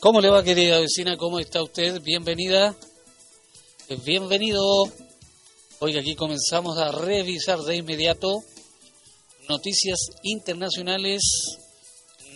[0.00, 1.16] ¿Cómo le va, querida vecina?
[1.16, 2.00] ¿Cómo está usted?
[2.02, 2.72] Bienvenida.
[4.04, 4.62] Bienvenido.
[5.80, 8.44] Hoy aquí comenzamos a revisar de inmediato
[9.48, 11.20] noticias internacionales,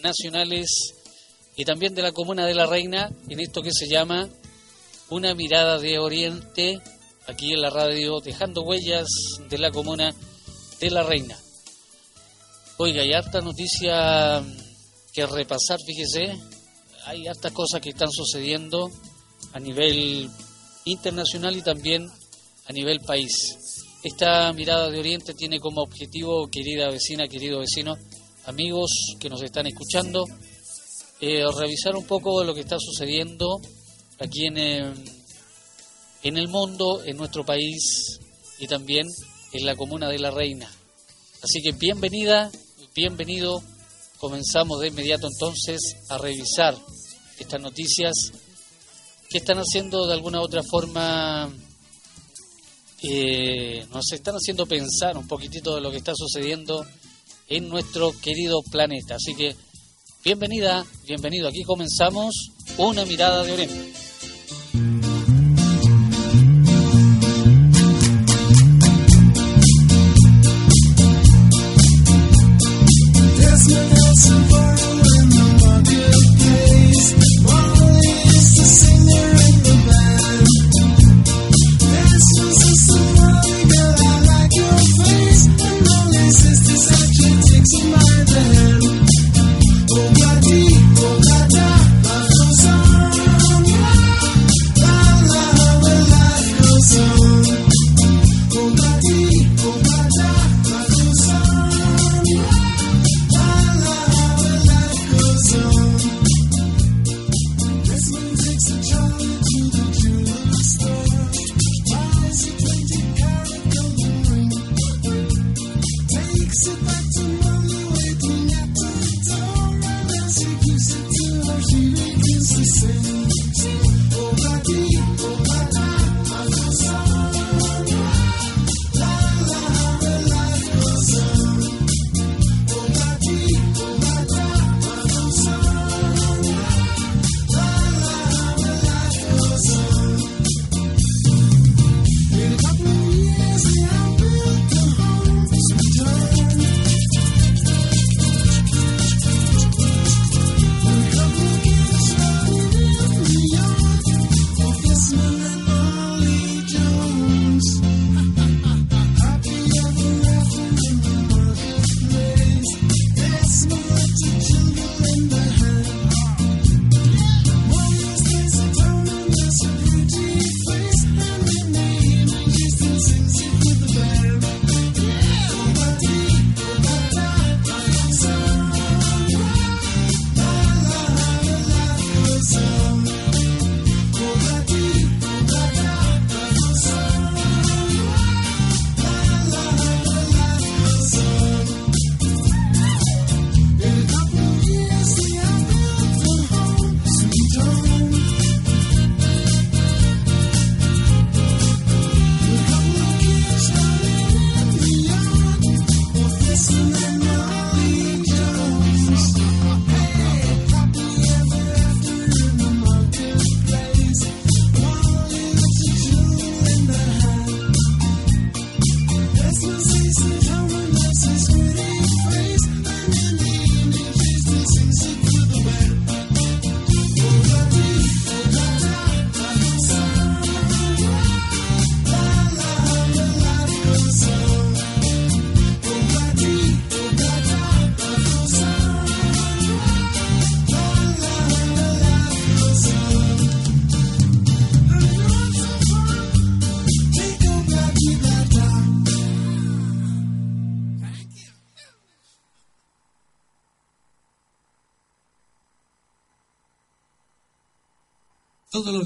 [0.03, 0.67] nacionales
[1.55, 4.29] y también de la Comuna de la Reina en esto que se llama
[5.11, 6.81] Una mirada de Oriente,
[7.29, 9.07] aquí en la radio, dejando huellas
[9.49, 10.13] de la Comuna
[10.81, 11.39] de la Reina.
[12.79, 14.43] Oiga, hay harta noticia
[15.13, 16.40] que repasar, fíjese,
[17.05, 18.91] hay hartas cosas que están sucediendo
[19.53, 20.31] a nivel
[20.85, 22.09] internacional y también
[22.67, 23.33] a nivel país.
[24.03, 27.97] Esta mirada de Oriente tiene como objetivo, querida vecina, querido vecino,
[28.47, 30.25] amigos que nos están escuchando,
[31.21, 33.61] eh, revisar un poco lo que está sucediendo
[34.19, 34.95] aquí en, eh,
[36.23, 38.19] en el mundo, en nuestro país
[38.59, 39.06] y también
[39.53, 40.70] en la comuna de La Reina.
[41.42, 42.50] Así que bienvenida,
[42.95, 43.62] bienvenido.
[44.22, 46.78] Comenzamos de inmediato entonces a revisar
[47.41, 48.12] estas noticias
[49.28, 51.52] que están haciendo de alguna u otra forma,
[53.02, 56.86] eh, nos están haciendo pensar un poquitito de lo que está sucediendo
[57.48, 59.16] en nuestro querido planeta.
[59.16, 59.56] Así que
[60.22, 61.48] bienvenida, bienvenido.
[61.48, 64.02] Aquí comenzamos una mirada de Oriente.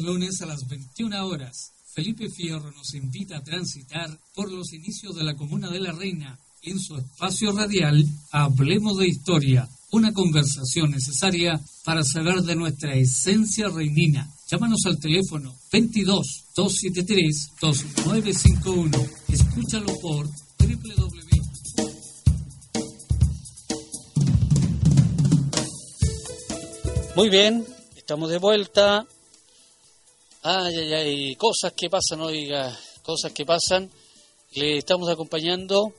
[0.07, 5.25] Lunes a las 21 horas, Felipe Fierro nos invita a transitar por los inicios de
[5.25, 11.61] la Comuna de la Reina en su espacio radial Hablemos de Historia, una conversación necesaria
[11.85, 14.31] para saber de nuestra esencia reinina.
[14.49, 18.99] Llámanos al teléfono 22 273 2951.
[19.29, 21.27] Escúchalo por www.
[27.17, 27.65] Muy bien,
[27.97, 29.07] estamos de vuelta.
[30.49, 32.73] Ay, ay, ay, cosas que pasan, oiga,
[33.03, 33.91] cosas que pasan.
[34.53, 35.93] Le estamos acompañando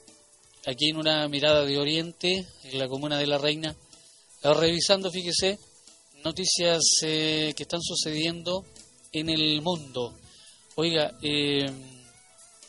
[0.65, 3.75] aquí en una mirada de Oriente, en la comuna de La Reina,
[4.43, 5.59] eh, revisando, fíjese,
[6.23, 8.63] noticias eh, que están sucediendo
[9.11, 10.17] en el mundo.
[10.75, 11.65] Oiga, eh,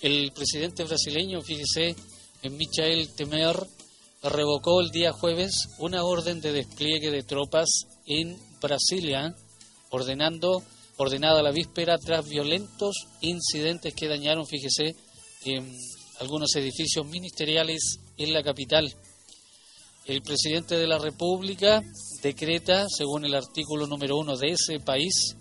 [0.00, 1.94] el presidente brasileño, fíjese,
[2.42, 3.56] Michael Temer,
[4.24, 7.68] revocó el día jueves una orden de despliegue de tropas
[8.04, 9.32] en Brasilia,
[9.90, 10.64] ordenando,
[10.98, 14.94] ordenada la víspera tras violentos incidentes que dañaron, fíjese,
[16.20, 18.92] algunos edificios ministeriales en la capital.
[20.04, 21.82] El presidente de la República
[22.22, 25.36] decreta, según el artículo número uno de ese país,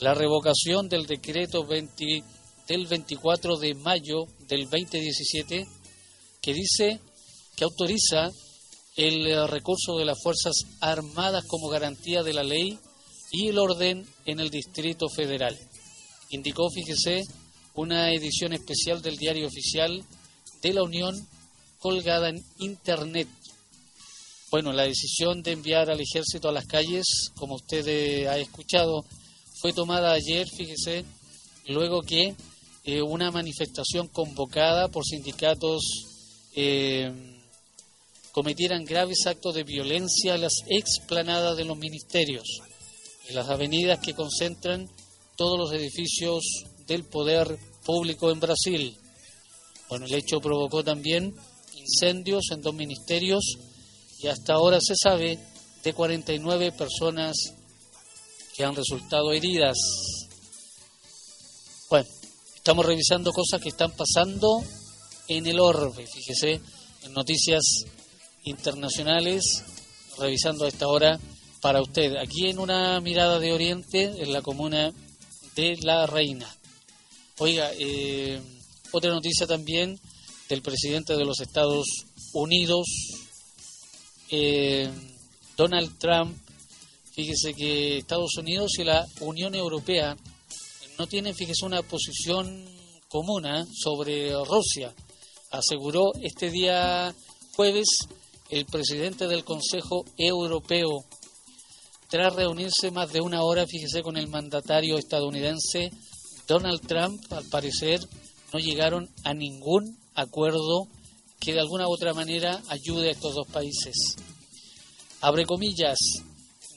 [0.00, 2.22] la revocación del decreto 20,
[2.66, 5.66] del 24 de mayo del 2017
[6.40, 7.00] que dice
[7.56, 8.30] que autoriza
[8.96, 12.78] el eh, recurso de las Fuerzas Armadas como garantía de la ley
[13.34, 15.58] y el orden en el Distrito Federal.
[16.30, 17.24] Indicó, fíjese,
[17.74, 20.04] una edición especial del diario oficial
[20.62, 21.16] de la Unión
[21.80, 23.26] colgada en Internet.
[24.52, 29.04] Bueno, la decisión de enviar al ejército a las calles, como usted eh, ha escuchado,
[29.60, 31.04] fue tomada ayer, fíjese,
[31.66, 32.36] luego que
[32.84, 35.82] eh, una manifestación convocada por sindicatos
[36.54, 37.12] eh,
[38.30, 42.44] cometieran graves actos de violencia en las explanadas de los ministerios,
[43.28, 44.88] en las avenidas que concentran
[45.36, 46.44] todos los edificios
[46.86, 48.96] del poder público en Brasil.
[49.88, 51.34] Bueno, el hecho provocó también
[51.74, 53.44] incendios en dos ministerios
[54.20, 55.38] y hasta ahora se sabe
[55.82, 57.36] de 49 personas
[58.54, 59.76] que han resultado heridas.
[61.90, 62.08] Bueno,
[62.56, 64.62] estamos revisando cosas que están pasando
[65.28, 66.60] en el orbe, fíjese,
[67.02, 67.62] en noticias
[68.44, 69.62] internacionales,
[70.18, 71.18] revisando a esta hora
[71.64, 74.92] para usted, aquí en una mirada de Oriente, en la comuna
[75.56, 76.46] de La Reina.
[77.38, 78.38] Oiga, eh,
[78.92, 79.98] otra noticia también
[80.50, 81.86] del presidente de los Estados
[82.34, 82.86] Unidos,
[84.30, 84.90] eh,
[85.56, 86.36] Donald Trump.
[87.14, 90.18] Fíjese que Estados Unidos y la Unión Europea
[90.98, 92.62] no tienen, fíjese, una posición
[93.08, 94.92] común sobre Rusia.
[95.50, 97.14] Aseguró este día
[97.56, 97.86] jueves
[98.50, 101.06] el presidente del Consejo Europeo,
[102.08, 105.90] tras reunirse más de una hora, fíjese, con el mandatario estadounidense
[106.46, 108.00] Donald Trump, al parecer
[108.52, 110.86] no llegaron a ningún acuerdo
[111.40, 114.16] que de alguna u otra manera ayude a estos dos países.
[115.20, 115.98] Abre comillas,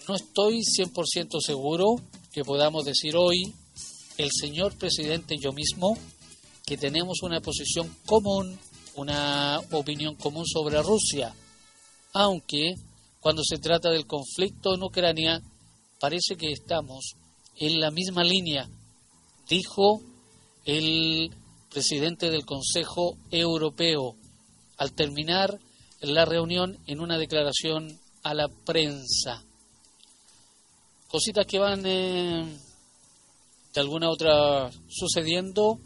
[0.07, 1.95] no estoy 100% seguro
[2.31, 3.53] que podamos decir hoy,
[4.17, 5.97] el señor presidente y yo mismo,
[6.65, 8.57] que tenemos una posición común,
[8.95, 11.33] una opinión común sobre Rusia
[12.17, 12.73] aunque
[13.19, 15.41] cuando se trata del conflicto en Ucrania
[15.99, 17.15] parece que estamos
[17.55, 18.69] en la misma línea,
[19.47, 20.01] dijo
[20.65, 21.31] el
[21.69, 24.15] presidente del Consejo Europeo
[24.77, 25.59] al terminar
[26.01, 29.43] la reunión en una declaración a la prensa.
[31.07, 32.45] Cositas que van eh,
[33.73, 35.79] de alguna otra sucediendo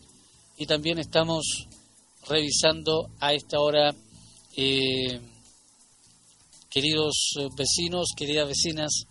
[0.57, 1.68] y también estamos
[2.27, 3.95] revisando a esta hora
[4.57, 5.22] eh,
[6.71, 9.03] queridos eh, vecinos, queridas vecinas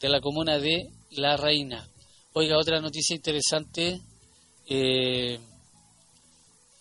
[0.00, 1.88] de la comuna de La Reina.
[2.32, 4.00] Oiga, otra noticia interesante.
[4.68, 5.38] Eh,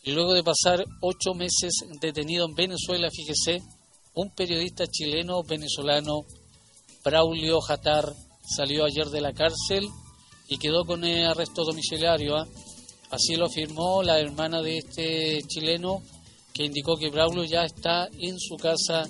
[0.06, 3.62] luego de pasar ocho meses detenido en Venezuela, fíjese,
[4.16, 6.26] un periodista chileno venezolano,
[7.04, 8.12] Braulio Jatar,
[8.44, 9.88] salió ayer de la cárcel
[10.48, 12.38] y quedó con arresto domiciliario.
[12.38, 12.48] ¿ah?
[13.12, 16.02] Así lo afirmó la hermana de este chileno,
[16.54, 19.08] que indicó que Braulio ya está en su casa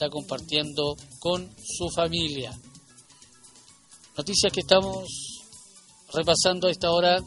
[0.00, 2.58] está compartiendo con su familia.
[4.16, 5.04] Noticias que estamos
[6.14, 7.20] repasando a esta hora,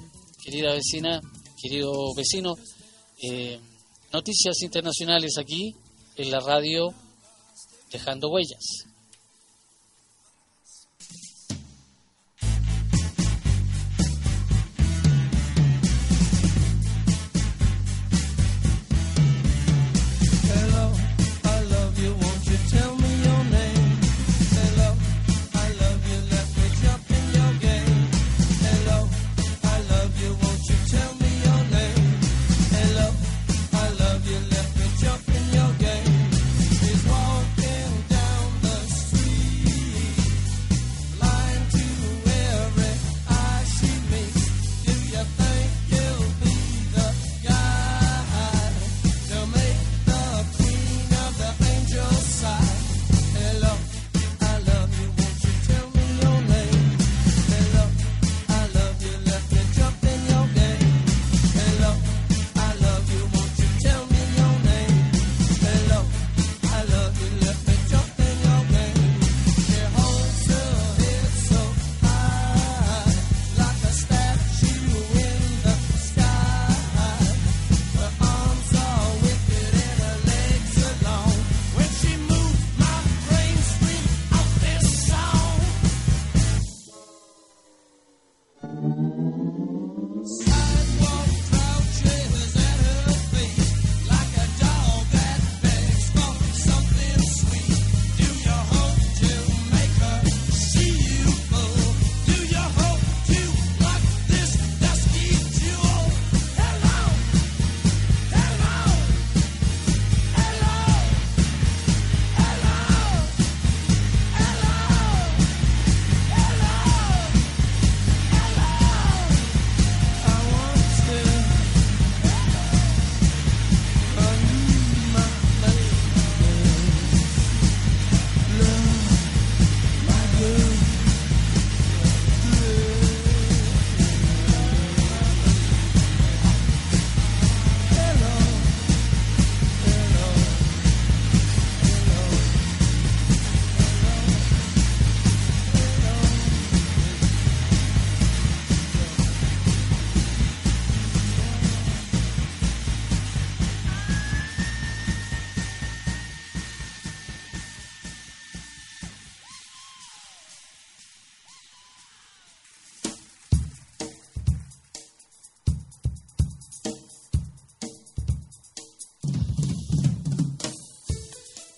[0.44, 1.22] querida vecina,
[1.62, 2.56] querido vecino.
[3.22, 3.60] Eh,
[4.12, 5.76] noticias internacionales aquí
[6.16, 6.92] en la radio
[7.92, 8.93] Dejando Huellas.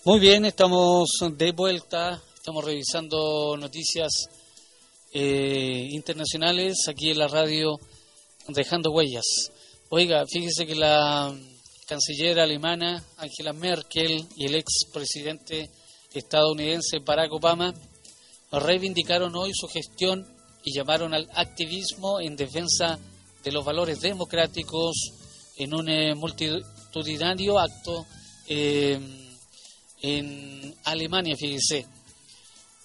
[0.06, 4.28] Muy bien, estamos de vuelta, estamos revisando noticias
[5.12, 7.76] eh, internacionales aquí en la radio
[8.46, 9.50] Dejando Huellas.
[9.88, 11.36] Oiga, fíjese que la
[11.88, 15.70] canciller alemana Angela Merkel y el expresidente
[16.14, 17.74] estadounidense Barack Obama
[18.52, 20.24] reivindicaron hoy su gestión
[20.62, 22.96] y llamaron al activismo en defensa
[23.42, 24.94] de los valores democráticos
[25.56, 28.06] en un eh, multitudinario acto.
[28.48, 29.24] Eh,
[30.02, 31.86] en Alemania, fíjese.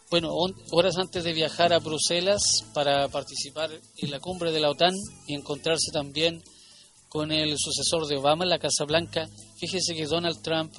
[0.10, 0.34] Bueno,
[0.72, 2.42] horas antes de viajar a Bruselas
[2.74, 4.94] para participar en la cumbre de la OTAN
[5.26, 6.44] y encontrarse también
[7.08, 9.28] con el sucesor de Obama en la Casa Blanca,
[9.58, 10.74] fíjese que Donald Trump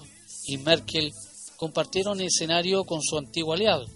[0.44, 1.10] y Merkel
[1.56, 3.86] compartieron escenario con su antiguo aliado,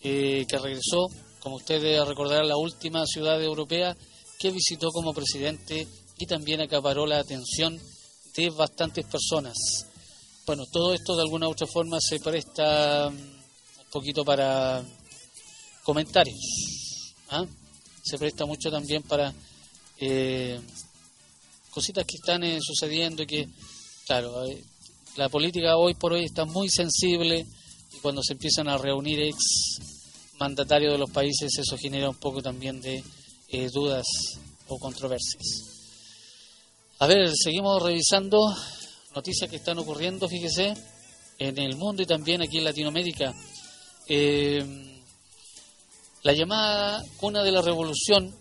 [0.00, 1.06] eh, que regresó,
[1.40, 3.96] como ustedes recordarán, la última ciudad europea
[4.38, 5.86] que visitó como presidente
[6.18, 7.78] y también acaparó la atención
[8.36, 9.54] de bastantes personas.
[10.46, 14.80] Bueno, todo esto de alguna u otra forma se presta mm, un poquito para
[15.82, 16.38] comentarios.
[17.30, 17.44] ¿ah?
[18.00, 19.34] Se presta mucho también para
[19.98, 20.60] eh,
[21.68, 23.48] cositas que están eh, sucediendo y que,
[24.06, 24.62] claro, eh,
[25.16, 27.44] la política hoy por hoy está muy sensible
[27.92, 29.36] y cuando se empiezan a reunir ex
[30.38, 33.02] mandatarios de los países eso genera un poco también de
[33.72, 34.06] dudas
[34.68, 35.42] o controversias.
[37.00, 38.54] A ver, seguimos revisando
[39.16, 40.74] noticias que están ocurriendo, fíjese,
[41.38, 43.34] en el mundo y también aquí en Latinoamérica.
[44.08, 44.62] Eh,
[46.22, 48.34] la llamada cuna de la revolución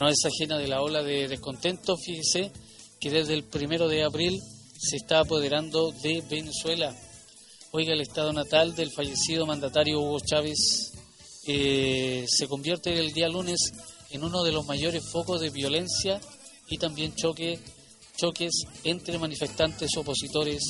[0.00, 2.50] no es ajena de la ola de descontento, fíjese,
[2.98, 4.40] que desde el primero de abril
[4.76, 6.92] se está apoderando de Venezuela.
[7.70, 10.92] Oiga, el estado natal del fallecido mandatario Hugo Chávez
[11.46, 13.60] eh, se convierte el día lunes
[14.10, 16.20] en uno de los mayores focos de violencia
[16.68, 17.60] y también choque
[18.20, 20.62] choques entre manifestantes opositores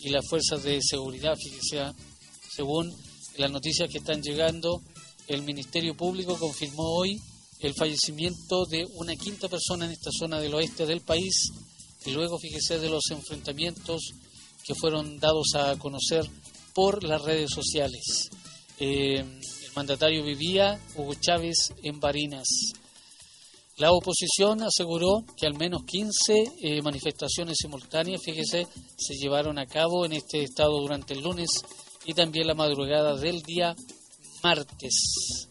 [0.00, 1.34] y las fuerzas de seguridad.
[1.36, 1.92] Fíjese,
[2.54, 2.92] según
[3.36, 4.80] las noticias que están llegando,
[5.26, 7.20] el Ministerio Público confirmó hoy
[7.60, 11.50] el fallecimiento de una quinta persona en esta zona del oeste del país
[12.04, 14.12] y luego, fíjese, de los enfrentamientos
[14.64, 16.24] que fueron dados a conocer
[16.74, 18.30] por las redes sociales.
[18.78, 22.46] Eh, el mandatario vivía, Hugo Chávez, en Barinas.
[23.78, 28.66] La oposición aseguró que al menos 15 eh, manifestaciones simultáneas, fíjese,
[28.96, 31.50] se llevaron a cabo en este estado durante el lunes
[32.06, 33.76] y también la madrugada del día
[34.42, 35.48] martes.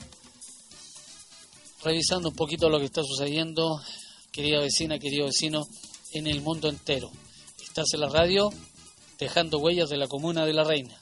[1.83, 3.79] Revisando un poquito lo que está sucediendo,
[4.31, 5.61] querida vecina, querido vecino,
[6.13, 7.11] en el mundo entero.
[7.61, 8.49] Estás en la radio,
[9.19, 10.99] dejando huellas de la comuna de la Reina.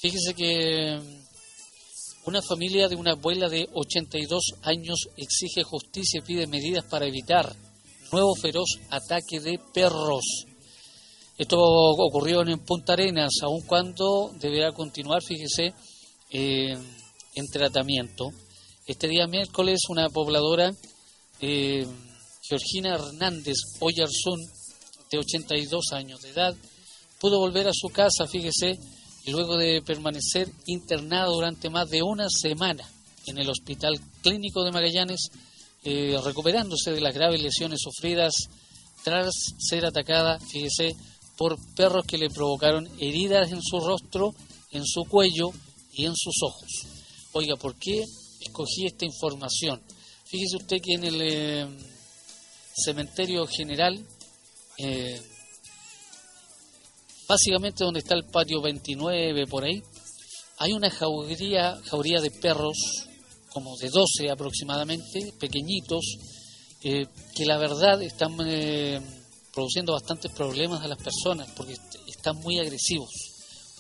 [0.00, 0.98] Fíjese que
[2.24, 7.54] una familia de una abuela de 82 años exige justicia y pide medidas para evitar
[8.12, 10.46] nuevo feroz ataque de perros.
[11.36, 15.74] Esto ocurrió en Punta Arenas, aun cuando deberá continuar, fíjese,
[16.30, 16.78] eh,
[17.34, 18.30] en tratamiento.
[18.86, 20.70] Este día miércoles una pobladora,
[21.40, 21.86] eh,
[22.42, 24.40] Georgina Hernández Oyarzún,
[25.12, 26.56] de 82 años de edad,
[27.20, 28.78] pudo volver a su casa, fíjese,
[29.26, 32.84] luego de permanecer internada durante más de una semana
[33.26, 35.28] en el Hospital Clínico de Magallanes,
[35.84, 38.32] eh, recuperándose de las graves lesiones sufridas
[39.04, 40.96] tras ser atacada, fíjese,
[41.36, 44.34] por perros que le provocaron heridas en su rostro,
[44.70, 45.50] en su cuello
[45.92, 46.86] y en sus ojos.
[47.32, 48.04] Oiga, ¿por qué
[48.40, 49.82] escogí esta información?
[50.24, 51.66] Fíjese usted que en el eh,
[52.74, 54.04] cementerio general
[54.78, 55.20] eh,
[57.28, 59.82] básicamente donde está el patio 29 por ahí,
[60.58, 62.76] hay una jauría, jauría de perros,
[63.52, 66.04] como de 12 aproximadamente, pequeñitos,
[66.80, 67.06] que
[67.46, 69.00] la verdad están eh,
[69.52, 71.76] produciendo bastantes problemas a las personas porque
[72.08, 73.10] están muy agresivos.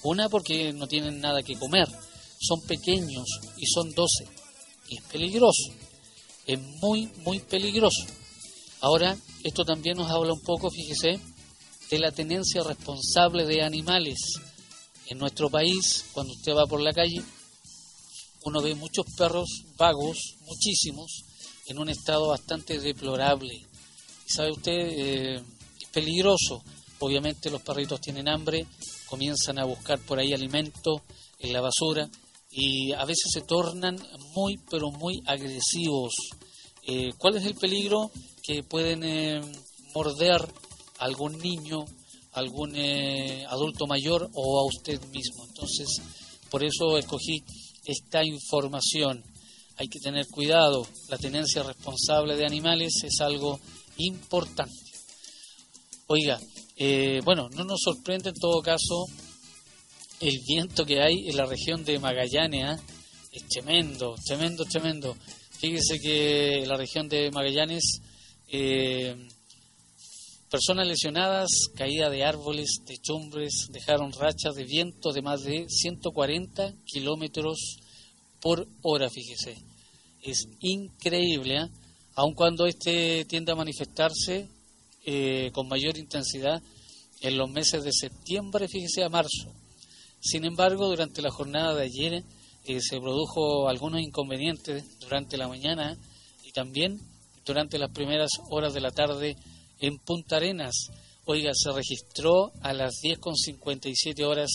[0.02, 1.88] Una porque no tienen nada que comer,
[2.40, 3.24] son pequeños
[3.56, 4.24] y son 12.
[4.88, 5.72] Y es peligroso,
[6.46, 8.04] es muy, muy peligroso.
[8.82, 11.20] Ahora, esto también nos habla un poco, fíjese,
[11.88, 14.18] de la tenencia responsable de animales.
[15.06, 17.22] En nuestro país, cuando usted va por la calle,
[18.44, 20.18] uno ve muchos perros vagos,
[20.48, 21.22] muchísimos,
[21.66, 23.54] en un estado bastante deplorable.
[24.26, 25.36] Sabe usted, eh,
[25.80, 26.64] es peligroso.
[26.98, 28.66] Obviamente los perritos tienen hambre,
[29.06, 31.02] comienzan a buscar por ahí alimento
[31.38, 32.10] en la basura
[32.50, 33.96] y a veces se tornan
[34.34, 36.14] muy, pero muy agresivos.
[36.84, 38.10] Eh, ¿Cuál es el peligro?
[38.42, 39.40] Que pueden eh,
[39.94, 40.40] morder
[40.98, 41.84] algún niño,
[42.32, 45.44] algún eh, adulto mayor o a usted mismo.
[45.46, 46.00] Entonces,
[46.50, 47.42] por eso escogí
[47.84, 49.22] esta información.
[49.76, 53.58] Hay que tener cuidado, la tenencia responsable de animales es algo
[53.96, 54.92] importante.
[56.06, 56.38] Oiga,
[56.76, 59.06] eh, bueno, no nos sorprende en todo caso
[60.20, 62.80] el viento que hay en la región de Magallanes,
[63.32, 65.16] es tremendo, tremendo, tremendo.
[65.58, 68.00] Fíjese que la región de Magallanes
[68.52, 69.16] eh,
[70.50, 77.78] personas lesionadas, caída de árboles, techumbres, dejaron rachas de viento de más de 140 kilómetros
[78.42, 79.56] por hora, fíjese.
[80.20, 81.68] Es increíble, ¿eh?
[82.14, 84.46] aun cuando este tiende a manifestarse
[85.06, 86.62] eh, con mayor intensidad
[87.22, 89.50] en los meses de septiembre, fíjese, a marzo.
[90.20, 92.24] Sin embargo, durante la jornada de ayer
[92.66, 95.96] eh, se produjo algunos inconvenientes durante la mañana
[96.44, 97.00] y también
[97.44, 99.36] durante las primeras horas de la tarde
[99.80, 100.88] en Punta Arenas.
[101.24, 104.50] Oiga, se registró a las 10.57 horas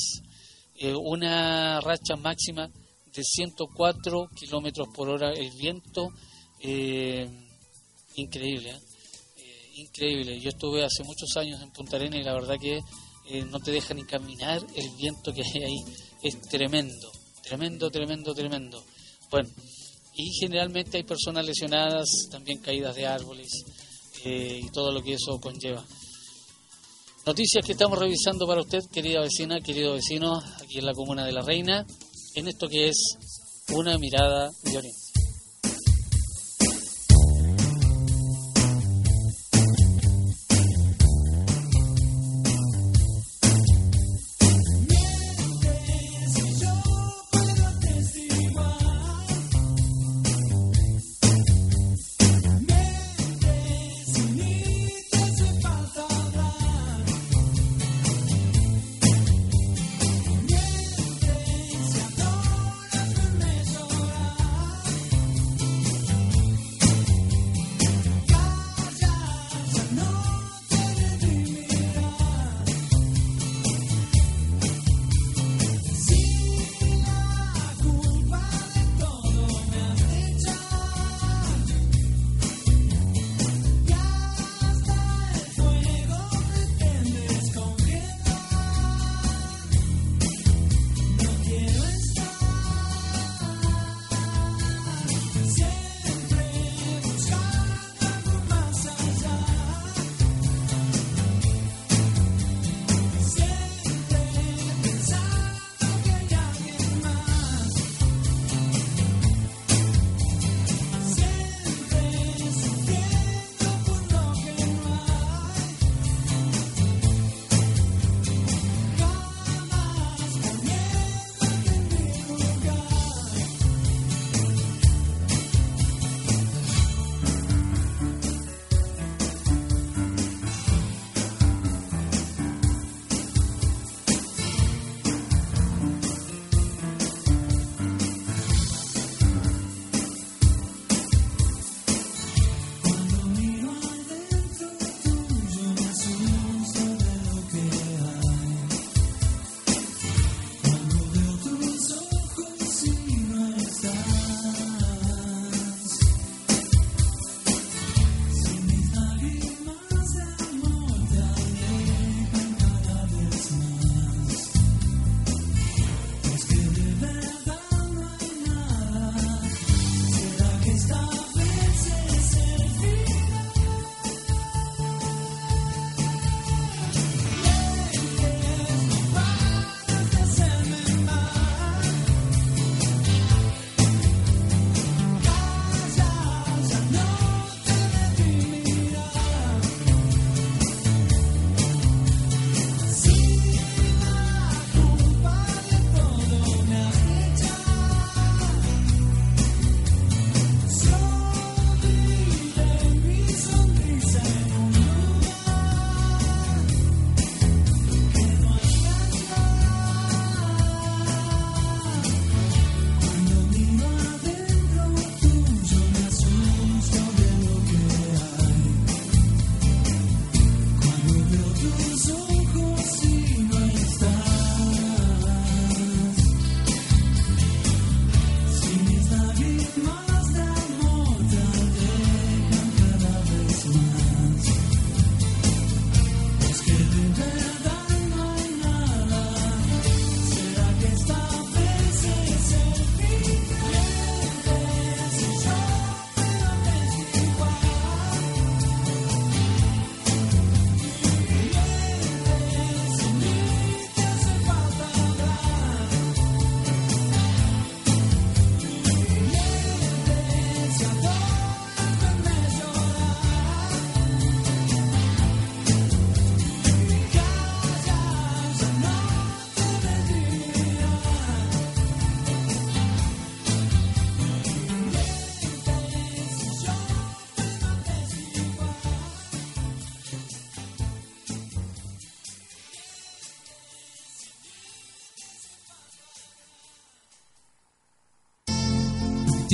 [0.76, 5.32] eh, una racha máxima de 104 kilómetros por hora.
[5.32, 6.10] El viento,
[6.60, 7.28] eh,
[8.16, 8.80] increíble, ¿eh?
[9.76, 10.40] increíble.
[10.40, 12.80] Yo estuve hace muchos años en Punta Arenas y la verdad que
[13.52, 14.62] no te deja ni caminar.
[14.76, 15.84] El viento que hay ahí
[16.24, 17.12] es tremendo,
[17.44, 18.84] tremendo, tremendo, tremendo.
[19.30, 19.50] Bueno,
[20.18, 23.48] y generalmente hay personas lesionadas, también caídas de árboles
[24.26, 25.86] eh, y todo lo que eso conlleva.
[27.26, 31.34] Noticias que estamos revisando para usted, querida vecina, querido vecino, aquí en la Comuna de
[31.34, 31.86] la Reina,
[32.36, 33.18] en esto que es
[33.74, 35.07] una mirada de Oriente.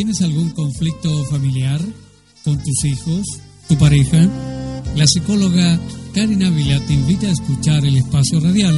[0.03, 1.79] ¿Tienes algún conflicto familiar
[2.43, 3.25] con tus hijos,
[3.69, 4.27] tu pareja?
[4.97, 5.79] La psicóloga
[6.13, 8.75] Karina Ávila te invita a escuchar el espacio radial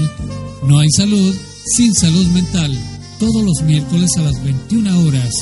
[0.67, 1.35] No hay salud
[1.65, 2.71] sin salud mental,
[3.17, 5.33] todos los miércoles a las 21 horas.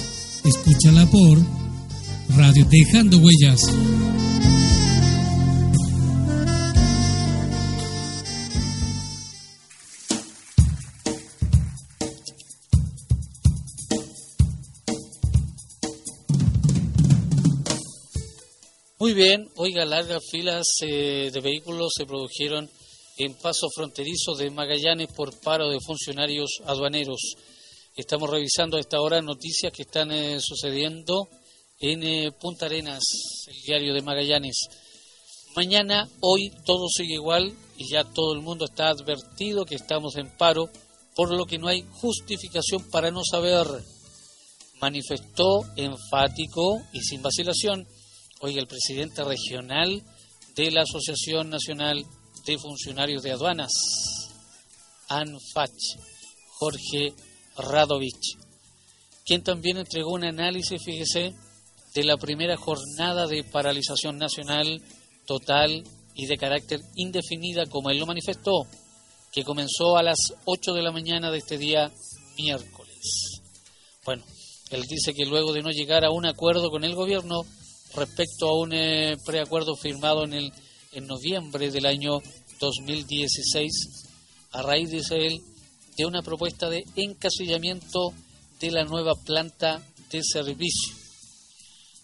[0.45, 1.37] Escúchala por
[2.37, 3.69] Radio Dejando Huellas.
[19.03, 22.69] Muy bien, oiga, largas filas eh, de vehículos se produjeron
[23.17, 27.35] en paso fronterizo de Magallanes por paro de funcionarios aduaneros.
[27.97, 31.27] Estamos revisando a esta hora noticias que están eh, sucediendo
[31.81, 33.03] en eh, Punta Arenas,
[33.47, 34.55] el diario de Magallanes.
[35.53, 40.29] Mañana, hoy, todo sigue igual y ya todo el mundo está advertido que estamos en
[40.37, 40.69] paro,
[41.13, 43.67] por lo que no hay justificación para no saber.
[44.79, 47.85] Manifestó enfático y sin vacilación
[48.45, 50.03] Oiga, el presidente regional
[50.53, 52.03] de la Asociación Nacional
[52.45, 53.71] de Funcionarios de Aduanas,
[55.07, 55.71] ANFACH,
[56.59, 57.13] Jorge
[57.55, 58.37] Radovich,
[59.25, 61.33] quien también entregó un análisis, fíjese,
[61.95, 64.81] de la primera jornada de paralización nacional
[65.25, 65.81] total
[66.13, 68.67] y de carácter indefinida, como él lo manifestó,
[69.31, 71.89] que comenzó a las 8 de la mañana de este día
[72.37, 73.39] miércoles.
[74.03, 74.25] Bueno,
[74.69, 77.45] él dice que luego de no llegar a un acuerdo con el gobierno,
[77.95, 80.51] respecto a un eh, preacuerdo firmado en, el,
[80.91, 82.19] en noviembre del año
[82.59, 83.71] 2016,
[84.51, 85.39] a raíz, dice él,
[85.97, 88.13] de una propuesta de encasillamiento
[88.59, 90.93] de la nueva planta de servicio.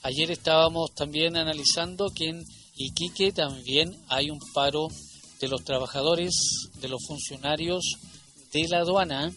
[0.03, 2.43] Ayer estábamos también analizando que en
[2.75, 4.87] Iquique también hay un paro
[5.39, 6.33] de los trabajadores,
[6.75, 7.83] de los funcionarios
[8.51, 9.31] de la aduana,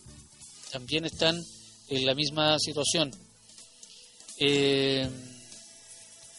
[0.70, 1.42] también están
[1.88, 3.10] en la misma situación.
[4.38, 5.08] Eh,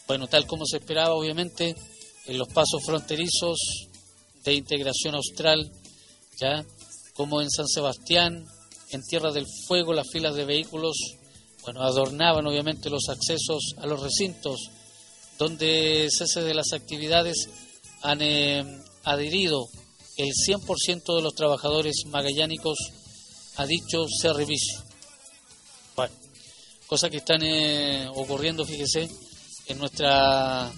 [0.06, 1.74] bueno, tal como se esperaba, obviamente,
[2.26, 3.88] en los pasos fronterizos
[4.44, 5.70] de integración austral,
[6.38, 6.64] ya
[7.14, 8.46] como en San Sebastián,
[8.90, 10.96] en Tierra del Fuego, las filas de vehículos,
[11.62, 14.68] bueno, adornaban obviamente los accesos a los recintos,
[15.38, 17.48] donde cese de las actividades
[18.02, 18.62] han eh,
[19.04, 19.66] adherido
[20.16, 22.78] el 100% de los trabajadores magallánicos
[23.56, 24.82] a dicho servicio.
[25.96, 26.14] Bueno,
[26.86, 29.08] cosas que están eh, ocurriendo, fíjese,
[29.66, 30.72] en nuestra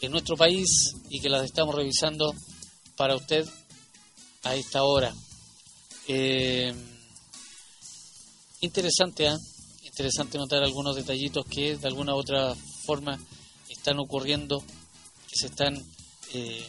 [0.00, 2.34] en nuestro país y que las estamos revisando
[2.96, 3.46] para usted
[4.42, 5.14] a esta hora.
[6.06, 6.72] Eh,
[8.60, 9.36] interesante, ¿eh?
[9.82, 13.18] interesante notar algunos detallitos que de alguna u otra forma
[13.68, 15.74] están ocurriendo, que se están
[16.34, 16.66] eh,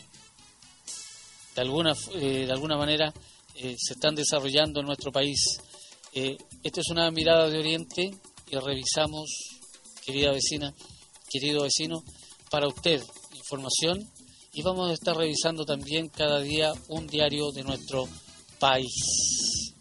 [1.56, 3.14] de alguna de alguna manera
[3.56, 5.40] se están desarrollando en nuestro país.
[6.14, 8.12] esta es una mirada de Oriente
[8.48, 9.30] y revisamos,
[10.06, 10.74] querida vecina,
[11.30, 12.04] querido vecino,
[12.50, 13.02] para usted
[13.34, 14.00] información
[14.54, 18.08] y vamos a estar revisando también cada día un diario de nuestro
[18.60, 19.75] país.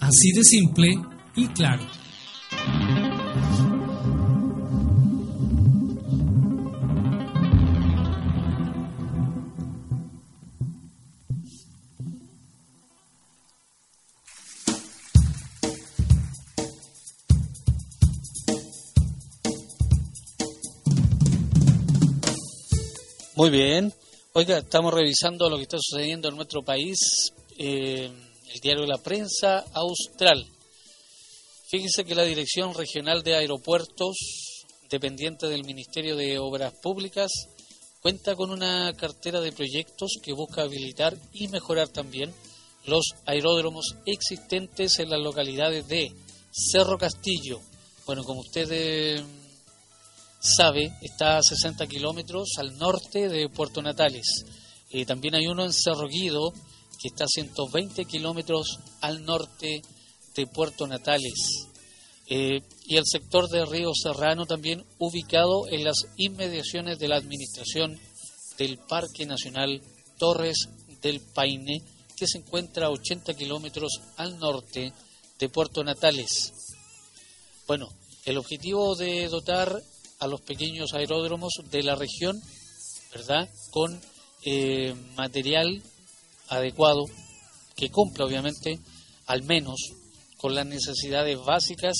[0.00, 0.94] así de simple
[1.36, 1.82] y claro.
[23.36, 23.92] Muy bien.
[24.32, 26.96] Oiga, estamos revisando lo que está sucediendo en nuestro país,
[27.58, 28.10] eh,
[28.52, 30.46] el diario La Prensa Austral.
[31.68, 34.16] Fíjese que la Dirección Regional de Aeropuertos,
[34.90, 37.30] dependiente del Ministerio de Obras Públicas,
[38.00, 42.32] cuenta con una cartera de proyectos que busca habilitar y mejorar también
[42.86, 46.12] los aeródromos existentes en las localidades de
[46.52, 47.60] Cerro Castillo.
[48.06, 49.22] Bueno, como ustedes
[50.38, 54.44] sabe, está a 60 kilómetros al norte de Puerto Natales.
[54.90, 56.52] Eh, también hay uno en Cerro Guido,
[57.04, 59.82] que está a 120 kilómetros al norte
[60.34, 61.68] de Puerto Natales.
[62.26, 68.00] Eh, y el sector de Río Serrano también ubicado en las inmediaciones de la administración
[68.56, 69.82] del Parque Nacional
[70.16, 70.70] Torres
[71.02, 71.82] del Paine,
[72.16, 74.94] que se encuentra a 80 kilómetros al norte
[75.38, 76.54] de Puerto Natales.
[77.66, 77.90] Bueno,
[78.24, 79.78] el objetivo de dotar
[80.20, 82.40] a los pequeños aeródromos de la región,
[83.12, 83.46] ¿verdad?
[83.72, 84.00] Con
[84.46, 85.82] eh, material
[86.48, 87.04] adecuado
[87.76, 88.78] que cumpla, obviamente,
[89.26, 89.76] al menos
[90.36, 91.96] con las necesidades básicas,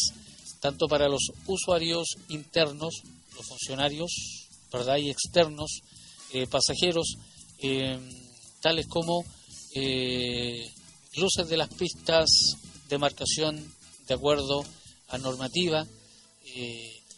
[0.61, 3.03] tanto para los usuarios internos,
[3.35, 4.11] los funcionarios,
[4.73, 4.97] ¿verdad?
[4.97, 5.81] Y externos,
[6.33, 7.17] eh, pasajeros,
[7.63, 7.99] eh,
[8.61, 9.25] tales como
[11.17, 12.29] luces de las pistas,
[12.89, 13.75] demarcación
[14.07, 14.65] de acuerdo
[15.09, 15.85] a normativa,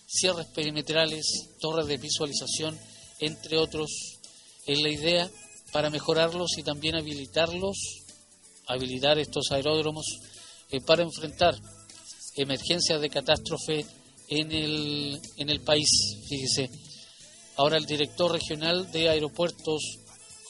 [0.06, 2.78] cierres perimetrales, torres de visualización,
[3.20, 3.90] entre otros,
[4.66, 5.30] es la idea
[5.76, 7.76] para mejorarlos y también habilitarlos,
[8.66, 10.06] habilitar estos aeródromos
[10.70, 11.54] eh, para enfrentar
[12.34, 13.84] emergencias de catástrofe
[14.26, 15.90] en el, en el país.
[16.30, 16.70] Fíjese,
[17.58, 19.98] ahora el director regional de aeropuertos,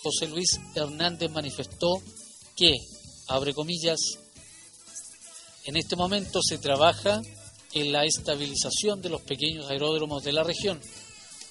[0.00, 2.00] José Luis Hernández, manifestó
[2.54, 2.70] que,
[3.26, 3.98] abre comillas,
[5.64, 7.20] en este momento se trabaja
[7.72, 10.80] en la estabilización de los pequeños aeródromos de la región,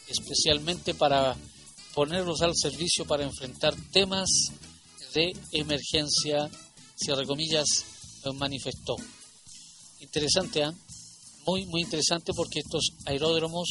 [0.07, 1.35] especialmente para
[1.95, 4.29] ponerlos al servicio para enfrentar temas
[5.13, 6.49] de emergencia,
[6.95, 7.85] cierre comillas,
[8.35, 8.95] manifestó.
[10.01, 10.71] Interesante, ¿eh?
[11.45, 13.69] muy, muy interesante porque estos aeródromos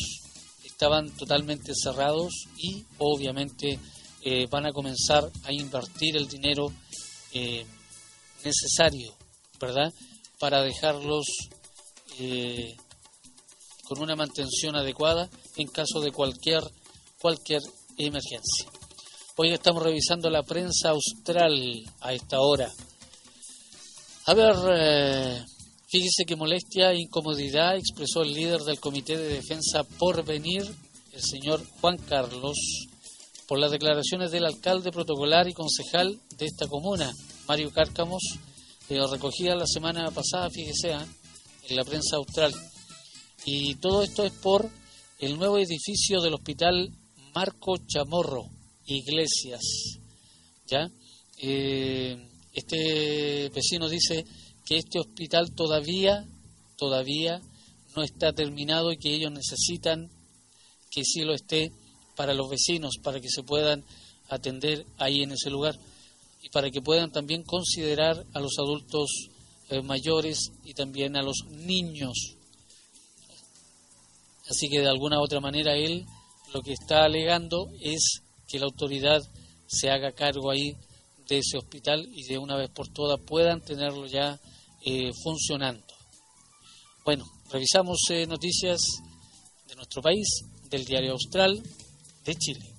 [0.64, 3.78] estaban totalmente cerrados y obviamente
[4.22, 6.72] eh, van a comenzar a invertir el dinero
[7.32, 7.66] eh,
[8.44, 9.14] necesario,
[9.60, 9.92] ¿verdad?
[10.38, 11.26] Para dejarlos
[12.18, 12.74] eh,
[13.84, 16.62] con una mantención adecuada en caso de cualquier,
[17.18, 17.60] cualquier
[17.98, 18.70] emergencia.
[19.36, 22.70] Hoy estamos revisando la prensa austral a esta hora.
[24.26, 25.44] A ver, eh,
[25.88, 30.62] fíjese que molestia e incomodidad expresó el líder del Comité de Defensa por venir,
[31.12, 32.56] el señor Juan Carlos,
[33.46, 37.12] por las declaraciones del alcalde protocolar y concejal de esta comuna,
[37.46, 38.22] Mario Cárcamos,
[38.88, 41.06] eh, recogida la semana pasada, fíjese, ¿eh?
[41.68, 42.52] en la prensa austral.
[43.44, 44.70] Y todo esto es por
[45.18, 46.90] el nuevo edificio del Hospital
[47.34, 48.48] Marco Chamorro,
[48.86, 49.98] Iglesias.
[50.66, 50.88] ¿Ya?
[51.38, 52.16] Eh,
[52.52, 54.24] este vecino dice
[54.64, 56.24] que este hospital todavía,
[56.76, 57.40] todavía
[57.96, 60.08] no está terminado y que ellos necesitan
[60.90, 61.72] que sí lo esté
[62.16, 63.84] para los vecinos, para que se puedan
[64.28, 65.76] atender ahí en ese lugar
[66.40, 69.10] y para que puedan también considerar a los adultos
[69.70, 72.36] eh, mayores y también a los niños.
[74.48, 76.06] Así que de alguna u otra manera él
[76.54, 79.20] lo que está alegando es que la autoridad
[79.66, 80.76] se haga cargo ahí
[81.28, 84.38] de ese hospital y de una vez por todas puedan tenerlo ya
[84.86, 85.84] eh, funcionando.
[87.04, 88.80] Bueno, revisamos eh, noticias
[89.66, 90.26] de nuestro país,
[90.70, 91.60] del diario Austral
[92.24, 92.73] de Chile.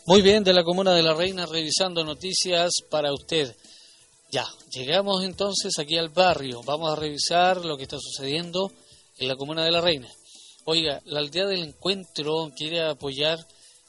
[0.08, 3.54] Muy bien, de la Comuna de la Reina, revisando noticias para usted.
[4.32, 6.62] Ya, llegamos entonces aquí al barrio.
[6.62, 8.72] Vamos a revisar lo que está sucediendo
[9.18, 10.08] en la Comuna de la Reina.
[10.64, 13.38] Oiga, la aldea del encuentro quiere apoyar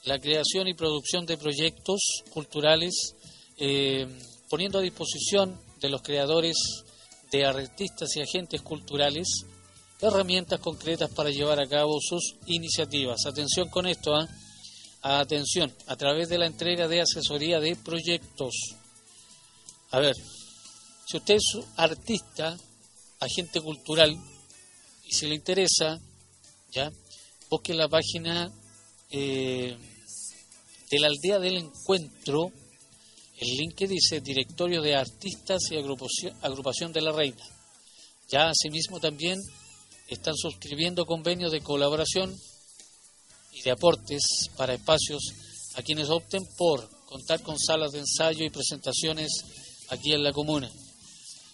[0.04, 2.00] la creación y producción de proyectos
[2.34, 3.14] culturales,
[3.56, 4.06] eh,
[4.50, 6.56] poniendo a disposición de los creadores,
[7.32, 9.26] de artistas y agentes culturales,
[10.02, 13.24] herramientas concretas para llevar a cabo sus iniciativas.
[13.24, 14.28] Atención con esto, ¿ah?
[15.02, 18.52] Atención, a través de la entrega de asesoría de proyectos.
[19.92, 20.14] A ver,
[21.06, 22.56] si usted es artista,
[23.18, 24.14] agente cultural,
[25.04, 25.98] y si le interesa,
[26.70, 26.92] ya,
[27.48, 28.52] busque la página
[29.10, 29.76] eh,
[30.90, 32.52] de la aldea del encuentro,
[33.38, 37.42] el link que dice Directorio de Artistas y Agrupación, Agrupación de la Reina.
[38.28, 39.38] Ya asimismo también
[40.08, 42.36] están suscribiendo convenios de colaboración
[43.52, 45.22] y de aportes para espacios
[45.76, 49.30] a quienes opten por contar con salas de ensayo y presentaciones
[49.88, 50.70] aquí en la comuna.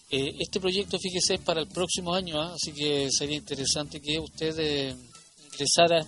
[0.09, 2.55] Eh, este proyecto, fíjese, es para el próximo año, ¿ah?
[2.55, 4.95] así que sería interesante que usted eh,
[5.45, 6.07] ingresara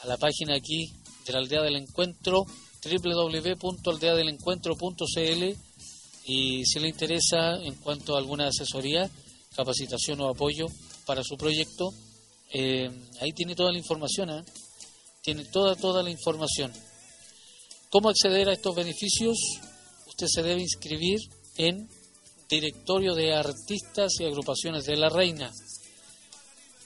[0.00, 0.90] a la página aquí
[1.24, 2.44] de la aldea del encuentro,
[2.84, 5.56] www.aldeadelencuentro.cl
[6.26, 9.08] y si le interesa en cuanto a alguna asesoría,
[9.54, 10.66] capacitación o apoyo
[11.06, 11.94] para su proyecto,
[12.52, 12.90] eh,
[13.20, 14.44] ahí tiene toda la información.
[15.24, 16.70] Tiene toda, toda la información.
[17.90, 19.38] ¿Cómo acceder a estos beneficios?
[20.06, 21.18] Usted se debe inscribir
[21.56, 21.88] en
[22.48, 25.50] Directorio de Artistas y Agrupaciones de la Reina.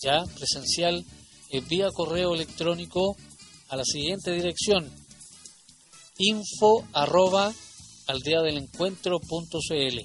[0.00, 1.04] ya presencial
[1.50, 3.16] eh, vía correo electrónico
[3.70, 4.88] a la siguiente dirección.
[6.18, 7.52] Info arroba
[8.06, 9.98] aldeadelencuentro.cl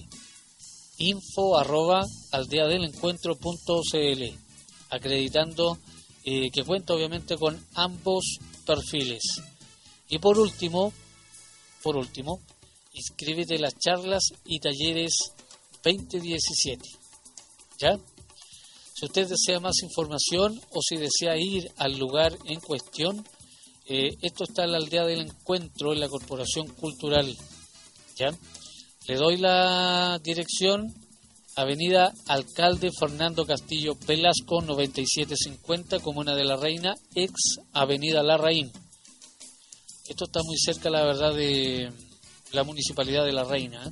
[0.99, 4.23] info arroba aldeadelencuentro.cl
[4.89, 5.77] acreditando
[6.23, 9.21] eh, que cuenta obviamente con ambos perfiles.
[10.09, 10.91] Y por último
[11.83, 12.39] por último
[12.93, 15.33] inscríbete las charlas y talleres
[15.83, 16.81] 2017.
[17.79, 17.97] ¿Ya?
[18.93, 23.23] Si usted desea más información o si desea ir al lugar en cuestión,
[23.85, 27.37] eh, esto está en la aldea del encuentro en la Corporación Cultural.
[28.15, 28.31] ¿Ya?
[29.07, 30.93] Le doy la dirección,
[31.55, 37.33] Avenida Alcalde Fernando Castillo Velasco, 9750, Comuna de la Reina, ex
[37.73, 38.71] Avenida Larraín.
[40.07, 41.91] Esto está muy cerca, la verdad, de
[42.51, 43.85] la Municipalidad de la Reina.
[43.85, 43.91] ¿eh?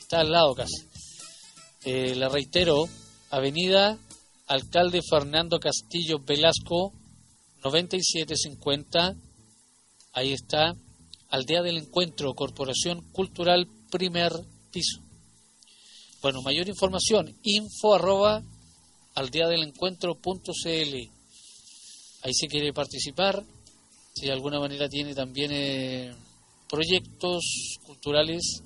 [0.00, 0.91] Está al lado casi.
[1.84, 2.88] Eh, la reitero,
[3.30, 3.98] Avenida
[4.46, 6.92] Alcalde Fernando Castillo Velasco,
[7.64, 9.16] 9750.
[10.12, 10.76] Ahí está,
[11.28, 14.32] Aldea del Encuentro, Corporación Cultural, primer
[14.70, 15.00] piso.
[16.20, 18.42] Bueno, mayor información, info arroba
[19.14, 20.94] aldeadelencuentro.cl.
[22.22, 23.42] Ahí se quiere participar,
[24.14, 26.14] si de alguna manera tiene también eh,
[26.68, 28.62] proyectos culturales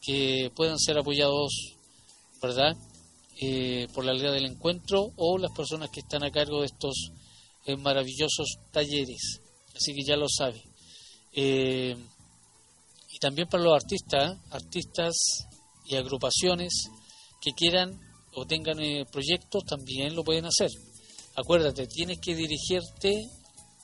[0.00, 1.73] que puedan ser apoyados
[2.44, 2.76] ¿verdad?
[3.40, 7.10] Eh, por la aldea del encuentro o las personas que están a cargo de estos
[7.64, 9.40] eh, maravillosos talleres.
[9.74, 10.62] Así que ya lo sabe.
[11.32, 11.96] Eh,
[13.10, 15.14] y también para los artistas, artistas
[15.86, 16.90] y agrupaciones
[17.40, 17.98] que quieran
[18.34, 18.78] o tengan
[19.10, 20.70] proyectos, también lo pueden hacer.
[21.36, 23.20] Acuérdate, tienes que dirigirte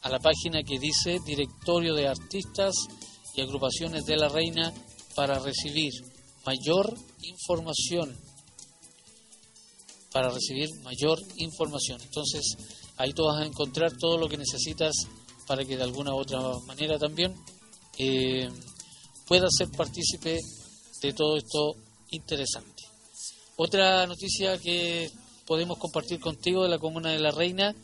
[0.03, 2.75] a la página que dice Directorio de Artistas
[3.35, 4.73] y Agrupaciones de la Reina
[5.15, 5.93] para recibir
[6.45, 8.17] mayor información
[10.13, 12.01] para recibir mayor información.
[12.03, 12.57] Entonces,
[12.97, 14.95] ahí tú vas a encontrar todo lo que necesitas
[15.47, 17.35] para que de alguna u otra manera también
[17.99, 18.49] eh,
[19.27, 20.39] puedas ser partícipe
[21.03, 21.75] de todo esto
[22.11, 22.85] interesante.
[23.57, 25.11] Otra noticia que
[25.47, 27.75] podemos compartir contigo de la Comuna de la Reina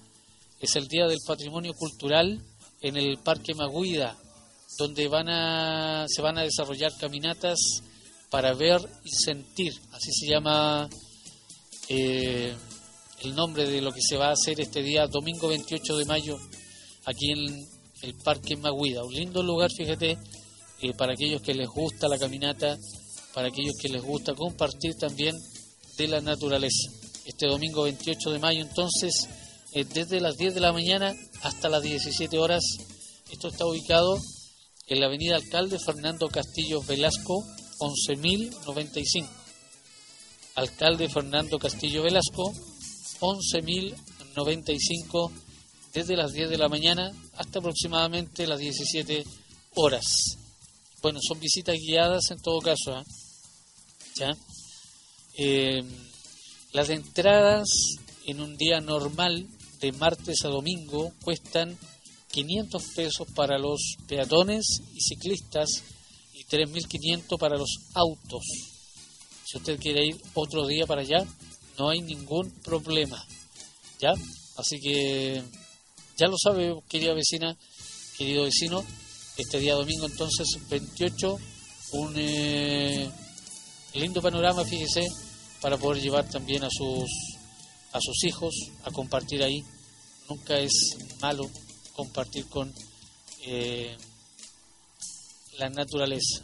[0.60, 2.40] es el Día del Patrimonio Cultural
[2.80, 4.16] en el Parque Maguida,
[4.78, 7.58] donde van a, se van a desarrollar caminatas
[8.30, 10.88] para ver y sentir, así se llama
[11.88, 12.54] eh,
[13.22, 16.38] el nombre de lo que se va a hacer este día, domingo 28 de mayo,
[17.04, 17.66] aquí en
[18.02, 19.04] el Parque Maguida.
[19.04, 20.18] Un lindo lugar, fíjate,
[20.82, 22.76] eh, para aquellos que les gusta la caminata,
[23.32, 25.34] para aquellos que les gusta compartir también
[25.96, 26.90] de la naturaleza.
[27.24, 29.28] Este domingo 28 de mayo, entonces,
[29.72, 31.12] eh, desde las 10 de la mañana
[31.42, 32.62] hasta las 17 horas,
[33.30, 34.18] esto está ubicado
[34.88, 37.44] en la avenida Alcalde Fernando Castillo Velasco,
[37.78, 39.45] 11.095.
[40.56, 42.52] Alcalde Fernando Castillo Velasco,
[43.20, 45.30] 11.095
[45.92, 49.24] desde las 10 de la mañana hasta aproximadamente las 17
[49.74, 50.04] horas.
[51.02, 52.98] Bueno, son visitas guiadas en todo caso.
[52.98, 53.04] ¿eh?
[54.16, 54.34] ¿Ya?
[55.38, 55.82] Eh,
[56.72, 57.68] las entradas
[58.24, 59.46] en un día normal
[59.80, 61.78] de martes a domingo cuestan
[62.32, 65.82] 500 pesos para los peatones y ciclistas
[66.32, 68.75] y 3.500 para los autos.
[69.46, 71.24] Si usted quiere ir otro día para allá,
[71.78, 73.24] no hay ningún problema.
[74.00, 74.12] ¿Ya?
[74.56, 75.42] Así que
[76.16, 77.56] ya lo sabe, querida vecina,
[78.18, 78.84] querido vecino,
[79.36, 81.38] este día domingo entonces 28,
[81.92, 83.10] un eh,
[83.94, 85.06] lindo panorama, fíjese,
[85.60, 87.08] para poder llevar también a sus
[87.92, 89.62] a sus hijos a compartir ahí.
[90.28, 90.72] Nunca es
[91.20, 91.48] malo
[91.94, 92.72] compartir con
[93.46, 93.96] eh,
[95.58, 96.42] la naturaleza.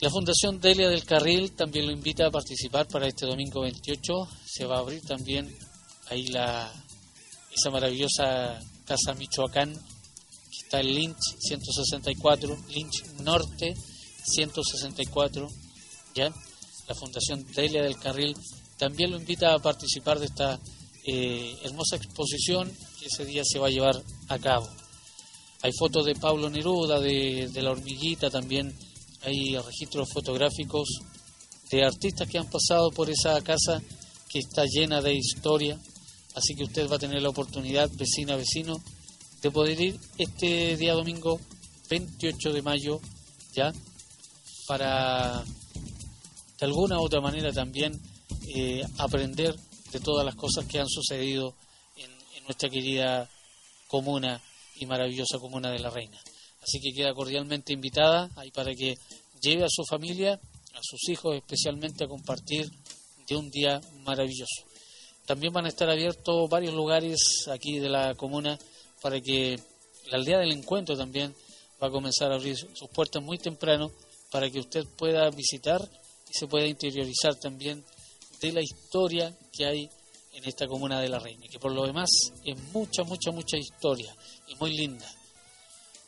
[0.00, 4.28] La Fundación Delia del Carril también lo invita a participar para este domingo 28.
[4.46, 5.54] Se va a abrir también
[6.08, 6.72] ahí la
[7.52, 13.74] esa maravillosa Casa Michoacán, que está en Lynch 164, Lynch Norte
[14.24, 15.48] 164,
[16.14, 16.32] ¿ya?
[16.88, 18.34] La Fundación Delia del Carril
[18.78, 20.58] también lo invita a participar de esta
[21.06, 24.66] eh, hermosa exposición que ese día se va a llevar a cabo.
[25.60, 28.74] Hay fotos de Pablo Neruda, de, de la hormiguita también
[29.22, 30.88] hay registros fotográficos
[31.70, 33.80] de artistas que han pasado por esa casa
[34.28, 35.78] que está llena de historia,
[36.34, 38.80] así que usted va a tener la oportunidad, vecina, vecino,
[39.42, 41.40] de poder ir este día domingo
[41.88, 43.00] 28 de mayo,
[43.54, 43.72] ya,
[44.66, 45.44] para
[46.58, 48.00] de alguna u otra manera también
[48.54, 49.56] eh, aprender
[49.92, 51.54] de todas las cosas que han sucedido
[51.96, 53.28] en, en nuestra querida
[53.88, 54.40] comuna
[54.76, 56.20] y maravillosa comuna de la Reina.
[56.62, 58.96] Así que queda cordialmente invitada ahí para que
[59.40, 62.70] lleve a su familia, a sus hijos especialmente, a compartir
[63.26, 64.66] de un día maravilloso.
[65.26, 67.18] También van a estar abiertos varios lugares
[67.50, 68.58] aquí de la comuna
[69.00, 69.58] para que
[70.10, 71.34] la aldea del encuentro también
[71.82, 73.90] va a comenzar a abrir sus puertas muy temprano
[74.30, 75.80] para que usted pueda visitar
[76.28, 77.84] y se pueda interiorizar también
[78.40, 79.90] de la historia que hay
[80.32, 82.08] en esta comuna de la Reina, que por lo demás
[82.44, 84.14] es mucha, mucha, mucha historia
[84.48, 85.06] y muy linda.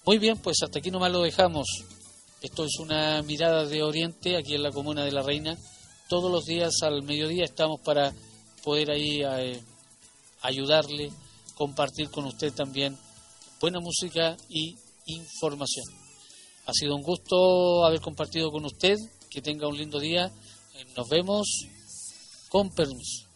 [0.04, 1.64] Muy bien, pues hasta aquí nomás lo dejamos.
[2.40, 5.56] Esto es una mirada de Oriente aquí en la comuna de La Reina.
[6.08, 8.12] Todos los días al mediodía estamos para
[8.64, 9.62] poder ahí eh,
[10.40, 11.12] ayudarle,
[11.54, 12.98] compartir con usted también
[13.60, 14.76] buena música y
[15.06, 15.86] información.
[16.66, 18.96] Ha sido un gusto haber compartido con usted.
[19.30, 20.32] Que tenga un lindo día.
[20.96, 21.46] Nos vemos
[22.48, 23.31] con permiso.